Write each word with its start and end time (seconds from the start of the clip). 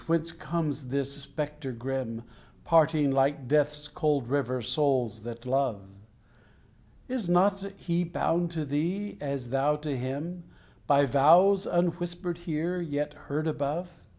Whence 0.07 0.31
comes 0.31 0.87
this 0.87 1.13
spectre 1.13 1.71
grim, 1.71 2.23
Parting, 2.63 3.11
like 3.11 3.47
Death's 3.47 3.87
cold 3.87 4.29
river, 4.29 4.59
souls 4.63 5.21
that 5.21 5.45
love? 5.45 5.89
Is 7.07 7.29
not 7.29 7.63
he 7.77 8.03
bound 8.03 8.49
to 8.49 8.65
thee, 8.65 9.19
as 9.21 9.51
thou 9.51 9.75
to 9.75 9.95
him, 9.95 10.45
By 10.87 11.05
vows, 11.05 11.67
unwhispered 11.67 12.39
here, 12.39 12.81
yet 12.81 13.13
heard 13.29 13.45
above? 13.45 14.01